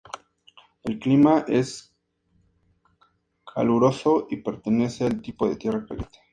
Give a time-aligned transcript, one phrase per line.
[0.81, 1.93] El Clima es
[3.53, 6.17] caluroso y pertenece al tipo de tierra caliente.